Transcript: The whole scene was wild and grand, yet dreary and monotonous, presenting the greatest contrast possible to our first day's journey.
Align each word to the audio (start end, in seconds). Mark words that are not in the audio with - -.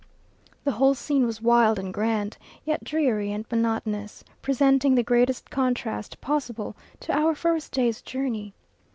The 0.63 0.71
whole 0.71 0.95
scene 0.95 1.27
was 1.27 1.43
wild 1.43 1.77
and 1.77 1.93
grand, 1.93 2.37
yet 2.65 2.83
dreary 2.83 3.31
and 3.31 3.45
monotonous, 3.51 4.23
presenting 4.41 4.95
the 4.95 5.03
greatest 5.03 5.51
contrast 5.51 6.19
possible 6.19 6.75
to 7.01 7.15
our 7.15 7.35
first 7.35 7.71
day's 7.71 8.01
journey. 8.01 8.55